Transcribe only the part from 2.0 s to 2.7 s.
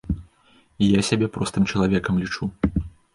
лічу.